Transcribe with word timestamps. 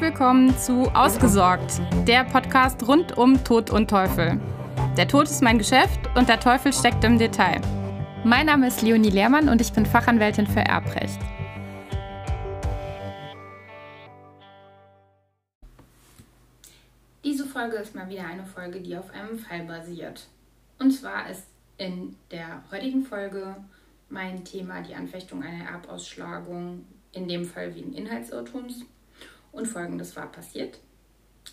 Willkommen 0.00 0.56
zu 0.56 0.82
Ausgesorgt, 0.94 1.80
der 2.06 2.22
Podcast 2.22 2.86
rund 2.86 3.18
um 3.18 3.42
Tod 3.42 3.70
und 3.70 3.90
Teufel. 3.90 4.40
Der 4.96 5.08
Tod 5.08 5.24
ist 5.24 5.42
mein 5.42 5.58
Geschäft 5.58 5.98
und 6.14 6.28
der 6.28 6.38
Teufel 6.38 6.72
steckt 6.72 7.02
im 7.02 7.18
Detail. 7.18 7.60
Mein 8.22 8.46
Name 8.46 8.68
ist 8.68 8.80
Leonie 8.82 9.10
Lehrmann 9.10 9.48
und 9.48 9.60
ich 9.60 9.72
bin 9.72 9.84
Fachanwältin 9.84 10.46
für 10.46 10.60
Erbrecht. 10.60 11.18
Diese 17.24 17.44
Folge 17.44 17.78
ist 17.78 17.96
mal 17.96 18.08
wieder 18.08 18.24
eine 18.24 18.44
Folge, 18.44 18.80
die 18.80 18.96
auf 18.96 19.10
einem 19.10 19.36
Fall 19.36 19.64
basiert. 19.64 20.28
Und 20.78 20.92
zwar 20.92 21.28
ist 21.28 21.48
in 21.76 22.14
der 22.30 22.62
heutigen 22.70 23.04
Folge 23.04 23.56
mein 24.10 24.44
Thema 24.44 24.80
die 24.80 24.94
Anfechtung 24.94 25.42
einer 25.42 25.68
Erbausschlagung, 25.68 26.84
in 27.10 27.26
dem 27.26 27.44
Fall 27.44 27.74
wegen 27.74 27.94
Inhaltsirrtums. 27.94 28.84
Und 29.52 29.66
folgendes 29.66 30.16
war 30.16 30.30
passiert. 30.30 30.80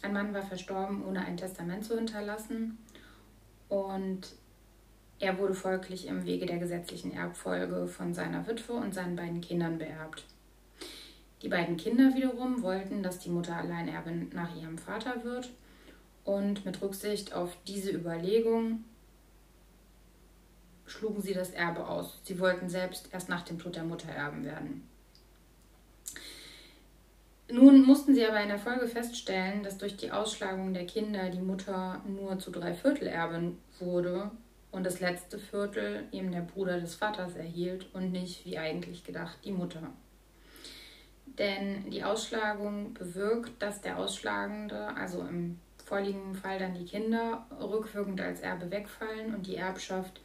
Ein 0.02 0.14
Mann 0.14 0.34
war 0.34 0.44
verstorben, 0.44 1.06
ohne 1.06 1.26
ein 1.26 1.38
Testament 1.38 1.86
zu 1.86 1.96
hinterlassen. 1.96 2.78
Und 3.70 4.36
er 5.20 5.38
wurde 5.38 5.54
folglich 5.54 6.08
im 6.08 6.26
Wege 6.26 6.46
der 6.46 6.60
gesetzlichen 6.60 7.14
Erbfolge 7.14 7.88
von 7.88 8.14
seiner 8.14 8.48
Witwe 8.48 8.74
und 8.74 8.94
seinen 8.94 9.16
beiden 9.16 9.42
Kindern 9.42 9.78
beerbt. 9.78 10.26
Die 11.42 11.50
beiden 11.50 11.78
Kinder 11.78 12.16
wiederum 12.16 12.62
wollten, 12.64 13.04
dass 13.04 13.20
die 13.20 13.30
Mutter 13.30 13.56
Alleinerbin 13.56 14.30
nach 14.34 14.56
ihrem 14.56 14.78
Vater 14.78 15.24
wird. 15.24 15.52
Und 16.24 16.66
mit 16.66 16.82
Rücksicht 16.82 17.34
auf 17.34 17.56
diese 17.68 17.92
Überlegung 17.92 18.84
schlugen 20.86 21.22
sie 21.22 21.34
das 21.34 21.52
Erbe 21.52 21.88
aus. 21.88 22.20
Sie 22.24 22.40
wollten 22.40 22.70
selbst 22.70 23.10
erst 23.12 23.30
nach 23.30 23.44
dem 23.44 23.60
Tod 23.60 23.76
der 23.76 23.84
Mutter 23.84 24.10
erben 24.10 24.44
werden. 24.44 24.88
Nun 27.52 27.84
mussten 27.84 28.16
sie 28.16 28.26
aber 28.26 28.42
in 28.42 28.50
der 28.50 28.58
Folge 28.58 28.88
feststellen, 28.88 29.62
dass 29.62 29.78
durch 29.78 29.96
die 29.98 30.12
Ausschlagung 30.12 30.74
der 30.74 30.88
Kinder 30.88 31.30
die 31.30 31.42
Mutter 31.42 32.02
nur 32.08 32.40
zu 32.40 32.50
drei 32.50 32.74
Viertel 32.74 33.08
Erbin 33.08 33.60
wurde 33.80 34.32
und 34.72 34.84
das 34.84 35.00
letzte 35.00 35.38
Viertel 35.38 36.08
eben 36.12 36.32
der 36.32 36.42
Bruder 36.42 36.80
des 36.80 36.96
Vaters 36.96 37.36
erhielt 37.36 37.88
und 37.94 38.12
nicht, 38.12 38.46
wie 38.46 38.58
eigentlich 38.58 39.04
gedacht, 39.04 39.38
die 39.46 39.52
Mutter. 39.52 39.94
Denn 41.38 41.92
die 41.92 42.04
Ausschlagung 42.04 42.94
bewirkt, 42.94 43.62
dass 43.62 43.82
der 43.82 44.00
Ausschlagende, 44.00 44.88
also 44.96 45.22
im 45.22 45.60
vorliegenden 45.86 46.36
Fall 46.36 46.58
dann 46.58 46.74
die 46.74 46.86
Kinder, 46.86 47.46
rückwirkend 47.60 48.20
als 48.22 48.42
Erbe 48.42 48.72
wegfallen 48.72 49.36
und 49.36 49.46
die 49.46 49.56
Erbschaft 49.56 50.22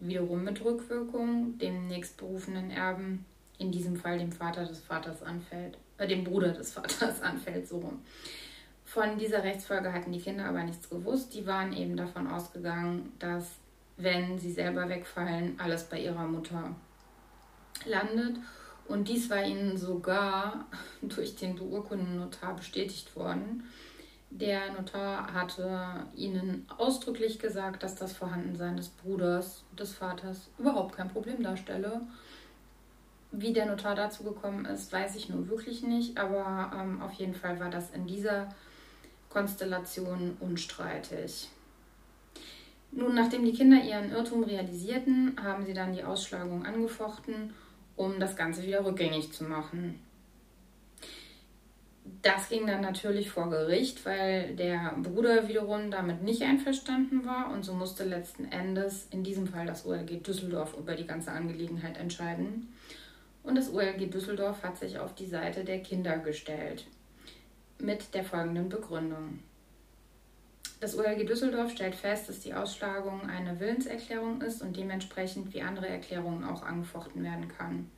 wiederum 0.00 0.42
mit 0.42 0.64
Rückwirkung 0.64 1.56
dem 1.58 1.86
nächstberufenen 1.86 2.70
Erben, 2.70 3.24
in 3.62 3.70
diesem 3.70 3.96
Fall 3.96 4.18
dem 4.18 4.32
Vater 4.32 4.64
des 4.64 4.80
Vaters 4.80 5.22
anfällt, 5.22 5.78
äh, 5.96 6.06
dem 6.08 6.24
Bruder 6.24 6.52
des 6.52 6.72
Vaters 6.72 7.22
anfällt, 7.22 7.68
so 7.68 7.78
rum. 7.78 8.00
Von 8.84 9.16
dieser 9.18 9.42
Rechtsfolge 9.42 9.92
hatten 9.92 10.12
die 10.12 10.20
Kinder 10.20 10.44
aber 10.44 10.64
nichts 10.64 10.90
gewusst. 10.90 11.32
Die 11.32 11.46
waren 11.46 11.72
eben 11.72 11.96
davon 11.96 12.26
ausgegangen, 12.26 13.12
dass, 13.18 13.52
wenn 13.96 14.38
sie 14.38 14.52
selber 14.52 14.88
wegfallen, 14.88 15.58
alles 15.58 15.84
bei 15.84 16.00
ihrer 16.00 16.26
Mutter 16.26 16.74
landet. 17.86 18.36
Und 18.88 19.08
dies 19.08 19.30
war 19.30 19.42
ihnen 19.44 19.78
sogar 19.78 20.66
durch 21.02 21.36
den 21.36 21.54
beurkundenden 21.54 22.18
Notar 22.18 22.56
bestätigt 22.56 23.14
worden. 23.16 23.64
Der 24.30 24.72
Notar 24.72 25.32
hatte 25.32 26.06
ihnen 26.16 26.66
ausdrücklich 26.76 27.38
gesagt, 27.38 27.82
dass 27.82 27.94
das 27.94 28.14
Vorhandensein 28.14 28.76
des 28.76 28.88
Bruders, 28.88 29.62
des 29.78 29.92
Vaters 29.92 30.48
überhaupt 30.58 30.96
kein 30.96 31.08
Problem 31.08 31.42
darstelle. 31.42 32.00
Wie 33.32 33.54
der 33.54 33.66
Notar 33.66 33.94
dazu 33.94 34.24
gekommen 34.24 34.66
ist, 34.66 34.92
weiß 34.92 35.16
ich 35.16 35.30
nur 35.30 35.48
wirklich 35.48 35.82
nicht, 35.82 36.18
aber 36.18 36.70
ähm, 36.78 37.00
auf 37.00 37.12
jeden 37.12 37.34
Fall 37.34 37.58
war 37.58 37.70
das 37.70 37.90
in 37.90 38.06
dieser 38.06 38.48
Konstellation 39.30 40.36
unstreitig. 40.38 41.48
Nun, 42.90 43.14
nachdem 43.14 43.46
die 43.46 43.54
Kinder 43.54 43.82
ihren 43.82 44.12
Irrtum 44.12 44.44
realisierten, 44.44 45.34
haben 45.42 45.64
sie 45.64 45.72
dann 45.72 45.94
die 45.94 46.04
Ausschlagung 46.04 46.66
angefochten, 46.66 47.54
um 47.96 48.20
das 48.20 48.36
Ganze 48.36 48.62
wieder 48.64 48.84
rückgängig 48.84 49.32
zu 49.32 49.44
machen. 49.44 49.98
Das 52.20 52.50
ging 52.50 52.66
dann 52.66 52.82
natürlich 52.82 53.30
vor 53.30 53.48
Gericht, 53.48 54.04
weil 54.04 54.54
der 54.56 54.94
Bruder 55.02 55.48
wiederum 55.48 55.90
damit 55.90 56.22
nicht 56.22 56.42
einverstanden 56.42 57.24
war 57.24 57.50
und 57.50 57.64
so 57.64 57.72
musste 57.72 58.04
letzten 58.04 58.44
Endes 58.44 59.06
in 59.10 59.24
diesem 59.24 59.46
Fall 59.46 59.66
das 59.66 59.86
OLG 59.86 60.22
Düsseldorf 60.22 60.76
über 60.78 60.94
die 60.94 61.06
ganze 61.06 61.32
Angelegenheit 61.32 61.96
entscheiden. 61.96 62.68
Und 63.42 63.56
das 63.56 63.72
OLG 63.72 64.10
Düsseldorf 64.10 64.62
hat 64.62 64.78
sich 64.78 64.98
auf 64.98 65.14
die 65.14 65.26
Seite 65.26 65.64
der 65.64 65.80
Kinder 65.80 66.18
gestellt 66.18 66.86
mit 67.78 68.14
der 68.14 68.24
folgenden 68.24 68.68
Begründung. 68.68 69.40
Das 70.80 70.96
OLG 70.96 71.26
Düsseldorf 71.26 71.70
stellt 71.70 71.94
fest, 71.94 72.28
dass 72.28 72.40
die 72.40 72.54
Ausschlagung 72.54 73.28
eine 73.28 73.60
Willenserklärung 73.60 74.40
ist 74.40 74.62
und 74.62 74.76
dementsprechend 74.76 75.52
wie 75.54 75.62
andere 75.62 75.88
Erklärungen 75.88 76.44
auch 76.44 76.62
angefochten 76.62 77.22
werden 77.22 77.48
kann. 77.48 77.90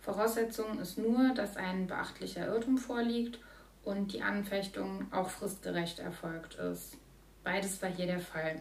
Voraussetzung 0.00 0.78
ist 0.78 0.98
nur, 0.98 1.32
dass 1.34 1.56
ein 1.56 1.86
beachtlicher 1.86 2.46
Irrtum 2.46 2.76
vorliegt 2.76 3.38
und 3.84 4.12
die 4.12 4.22
Anfechtung 4.22 5.06
auch 5.12 5.30
fristgerecht 5.30 5.98
erfolgt 5.98 6.56
ist. 6.56 6.96
Beides 7.42 7.80
war 7.82 7.90
hier 7.90 8.06
der 8.06 8.20
Fall. 8.20 8.60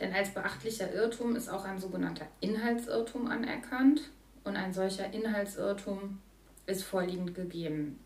Denn 0.00 0.12
als 0.12 0.30
beachtlicher 0.30 0.92
Irrtum 0.92 1.36
ist 1.36 1.48
auch 1.48 1.64
ein 1.64 1.78
sogenannter 1.78 2.26
Inhaltsirrtum 2.40 3.28
anerkannt 3.28 4.10
und 4.44 4.56
ein 4.56 4.72
solcher 4.72 5.12
Inhaltsirrtum 5.12 6.18
ist 6.66 6.84
vorliegend 6.84 7.34
gegeben. 7.34 7.98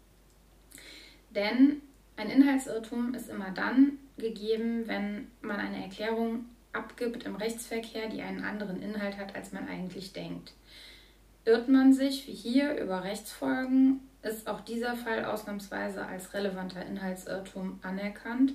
Denn 1.30 1.82
ein 2.16 2.30
Inhaltsirrtum 2.30 3.14
ist 3.14 3.28
immer 3.28 3.50
dann 3.50 3.98
gegeben, 4.16 4.86
wenn 4.86 5.28
man 5.42 5.58
eine 5.58 5.82
Erklärung 5.82 6.46
abgibt 6.72 7.24
im 7.24 7.36
Rechtsverkehr, 7.36 8.08
die 8.08 8.22
einen 8.22 8.44
anderen 8.44 8.82
Inhalt 8.82 9.18
hat, 9.18 9.34
als 9.34 9.52
man 9.52 9.68
eigentlich 9.68 10.12
denkt. 10.12 10.54
Irrt 11.44 11.68
man 11.68 11.92
sich, 11.92 12.26
wie 12.26 12.32
hier, 12.32 12.76
über 12.76 13.04
Rechtsfolgen, 13.04 14.00
ist 14.22 14.48
auch 14.48 14.60
dieser 14.62 14.96
Fall 14.96 15.24
ausnahmsweise 15.24 16.04
als 16.04 16.34
relevanter 16.34 16.84
Inhaltsirrtum 16.84 17.78
anerkannt. 17.82 18.54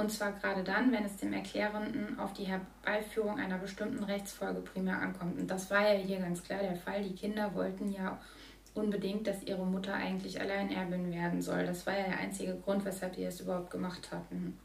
Und 0.00 0.10
zwar 0.10 0.32
gerade 0.32 0.64
dann, 0.64 0.92
wenn 0.92 1.04
es 1.04 1.18
dem 1.18 1.34
Erklärenden 1.34 2.18
auf 2.18 2.32
die 2.32 2.44
Herbeiführung 2.46 3.38
einer 3.38 3.58
bestimmten 3.58 4.02
Rechtsfolge 4.02 4.62
primär 4.62 4.98
ankommt. 4.98 5.38
Und 5.38 5.50
das 5.50 5.70
war 5.70 5.82
ja 5.92 5.98
hier 5.98 6.20
ganz 6.20 6.42
klar 6.42 6.60
der 6.60 6.76
Fall. 6.76 7.02
Die 7.02 7.14
Kinder 7.14 7.54
wollten 7.54 7.92
ja 7.92 8.18
unbedingt, 8.72 9.26
dass 9.26 9.42
ihre 9.42 9.66
Mutter 9.66 9.92
eigentlich 9.92 10.40
Alleinerbin 10.40 11.12
werden 11.12 11.42
soll. 11.42 11.66
Das 11.66 11.86
war 11.86 11.98
ja 11.98 12.04
der 12.04 12.18
einzige 12.18 12.54
Grund, 12.54 12.84
weshalb 12.86 13.14
die 13.14 13.24
es 13.24 13.40
überhaupt 13.40 13.70
gemacht 13.70 14.10
hatten. 14.10 14.58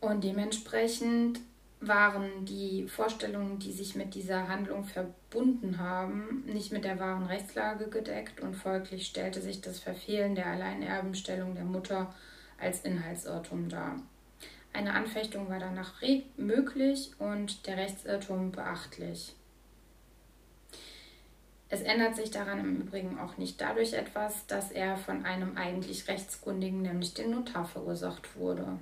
Und 0.00 0.24
dementsprechend 0.24 1.38
waren 1.80 2.44
die 2.44 2.88
Vorstellungen, 2.88 3.60
die 3.60 3.72
sich 3.72 3.94
mit 3.94 4.14
dieser 4.14 4.48
Handlung 4.48 4.82
verbunden 4.82 5.78
haben, 5.78 6.42
nicht 6.46 6.72
mit 6.72 6.84
der 6.84 6.98
wahren 6.98 7.26
Rechtslage 7.26 7.88
gedeckt 7.88 8.40
und 8.40 8.54
folglich 8.54 9.06
stellte 9.06 9.40
sich 9.40 9.60
das 9.60 9.78
Verfehlen 9.78 10.34
der 10.34 10.46
Alleinerbenstellung 10.46 11.54
der 11.54 11.64
Mutter 11.64 12.12
als 12.58 12.80
Inhaltsirrtum 12.80 13.68
dar. 13.68 14.00
Eine 14.72 14.92
Anfechtung 14.92 15.48
war 15.48 15.58
danach 15.58 16.02
möglich 16.36 17.12
und 17.18 17.66
der 17.66 17.78
Rechtsirrtum 17.78 18.52
beachtlich. 18.52 19.34
Es 21.68 21.80
ändert 21.80 22.14
sich 22.14 22.30
daran 22.30 22.60
im 22.60 22.82
Übrigen 22.82 23.18
auch 23.18 23.38
nicht 23.38 23.60
dadurch 23.60 23.94
etwas, 23.94 24.46
dass 24.46 24.70
er 24.70 24.96
von 24.96 25.24
einem 25.24 25.56
eigentlich 25.56 26.06
Rechtskundigen, 26.06 26.82
nämlich 26.82 27.14
dem 27.14 27.30
Notar, 27.30 27.64
verursacht 27.64 28.36
wurde. 28.36 28.78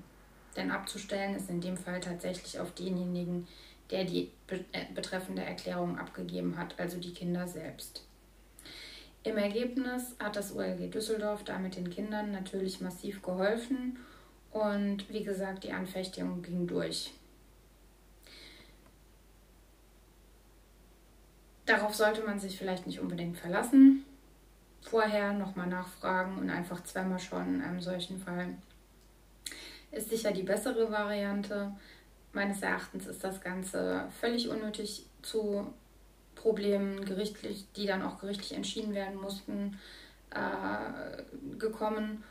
Denn 0.57 0.71
abzustellen 0.71 1.35
ist 1.35 1.49
in 1.49 1.61
dem 1.61 1.77
Fall 1.77 2.01
tatsächlich 2.01 2.61
auf 2.61 2.73
denjenigen, 2.73 3.49
der 3.91 4.05
die 4.05 4.31
äh, 4.49 4.85
betreffende 4.95 5.43
Erklärung 5.43 5.99
abgegeben 5.99 6.59
hat, 6.59 6.79
also 6.79 6.99
die 6.99 7.15
Kinder 7.15 7.49
selbst. 7.49 8.05
Im 9.25 9.39
Ergebnis 9.39 10.15
hat 10.19 10.37
das 10.37 10.55
OLG 10.55 10.91
Düsseldorf 10.91 11.45
damit 11.45 11.77
den 11.77 11.91
Kindern 11.91 12.31
natürlich 12.31 12.81
massiv 12.81 13.23
geholfen 13.23 13.99
und 14.53 15.09
wie 15.11 15.25
gesagt, 15.25 15.65
die 15.65 15.73
Anfechtung 15.73 16.43
ging 16.43 16.67
durch. 16.67 17.13
Darauf 21.67 21.95
sollte 21.95 22.23
man 22.23 22.39
sich 22.39 22.59
vielleicht 22.59 22.87
nicht 22.87 23.01
unbedingt 23.01 23.39
verlassen. 23.39 24.05
Vorher 24.83 25.33
nochmal 25.33 25.69
nachfragen 25.69 26.37
und 26.39 26.51
einfach 26.51 26.85
zweimal 26.85 27.19
schauen 27.19 27.55
in 27.55 27.63
einem 27.63 27.81
solchen 27.81 28.21
Fall 28.21 28.55
ist 29.95 30.11
sicher 30.11 30.33
die 30.33 30.43
bessere 30.43 30.91
Variante. 30.91 31.73
Meines 32.33 32.63
Erachtens 32.63 33.07
ist 33.07 33.23
das 33.25 33.41
Ganze 33.41 34.09
völlig 34.21 34.49
unnötig 34.49 35.07
zu 35.23 35.73
Problemen 36.45 37.07
gerichtlich, 37.07 37.65
die 37.75 37.87
dann 37.87 38.03
auch 38.03 38.21
gerichtlich 38.21 38.53
entschieden 38.53 38.95
werden 38.95 39.19
mussten, 39.19 39.79
äh, 40.29 41.57
gekommen. 41.59 42.23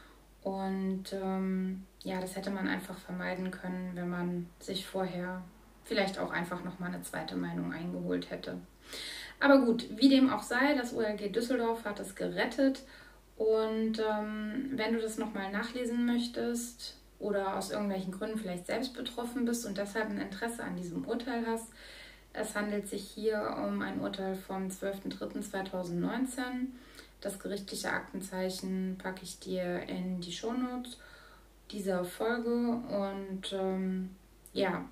Und 0.44 1.06
ähm, 1.14 1.84
ja, 2.04 2.22
das 2.22 2.36
hätte 2.36 2.52
man 2.52 2.68
einfach 2.68 3.00
vermeiden 3.00 3.50
können, 3.50 3.94
wenn 3.96 4.10
man 4.10 4.50
sich 4.60 4.86
vorher 4.86 5.42
vielleicht 5.84 6.20
auch 6.20 6.30
einfach 6.30 6.64
nochmal 6.64 6.94
eine 6.94 7.02
zweite 7.02 7.36
Meinung 7.36 7.74
eingeholt 7.74 8.30
hätte. 8.30 8.60
Aber 9.40 9.66
gut, 9.66 9.88
wie 9.98 10.10
dem 10.10 10.32
auch 10.32 10.44
sei, 10.44 10.76
das 10.76 10.94
OLG 10.94 11.32
Düsseldorf 11.32 11.84
hat 11.84 12.00
es 12.00 12.14
gerettet 12.14 12.84
Und 13.36 13.98
ähm, 13.98 14.74
wenn 14.74 14.94
du 14.94 15.02
das 15.02 15.18
nochmal 15.18 15.52
nachlesen 15.52 16.06
möchtest 16.06 16.98
oder 17.18 17.58
aus 17.58 17.72
irgendwelchen 17.72 18.12
Gründen 18.12 18.38
vielleicht 18.38 18.68
selbst 18.68 18.94
betroffen 18.94 19.46
bist 19.46 19.66
und 19.66 19.80
deshalb 19.80 20.12
ein 20.12 20.20
Interesse 20.20 20.64
an 20.64 20.76
diesem 20.76 21.04
Urteil 21.06 21.48
hast, 21.48 21.68
es 22.34 22.56
handelt 22.56 22.88
sich 22.88 23.08
hier 23.08 23.56
um 23.66 23.82
ein 23.82 24.02
Urteil 24.02 24.36
vom 24.36 24.68
12.03.2019. 24.68 26.42
Das 27.22 27.40
gerichtliche 27.40 27.92
Aktenzeichen 27.92 28.98
packe 28.98 29.24
ich 29.24 29.40
dir 29.40 29.84
in 29.88 30.20
die 30.20 30.32
Shownotes 30.32 30.98
dieser 31.72 32.04
Folge. 32.04 32.50
Und 32.50 33.54
ähm, 33.54 34.10
ja, 34.52 34.84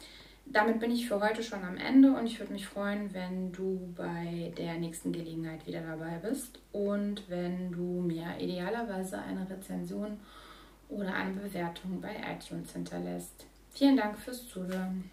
damit 0.46 0.80
bin 0.80 0.92
ich 0.92 1.08
für 1.08 1.20
heute 1.20 1.44
schon 1.44 1.64
am 1.64 1.78
Ende 1.78 2.14
und 2.14 2.28
ich 2.28 2.40
würde 2.40 2.54
mich 2.54 2.68
freuen, 2.68 3.14
wenn 3.14 3.52
du 3.52 3.92
bei 3.96 4.54
der 4.58 4.76
nächsten 4.76 5.12
Gelegenheit 5.12 5.66
wieder 5.66 5.82
dabei 5.82 6.18
bist 6.18 6.60
und 6.72 7.28
wenn 7.28 7.72
du 7.72 8.02
mir 8.02 8.38
idealerweise 8.40 9.20
eine 9.20 9.50
Rezension 9.50 10.20
oder 10.90 11.14
eine 11.14 11.34
Bewertung 11.34 12.02
bei 12.02 12.16
iTunes 12.32 12.74
hinterlässt. 12.74 13.46
Vielen 13.72 13.98
Dank 13.98 14.20
fürs 14.20 14.48
Zuhören. 14.48 15.10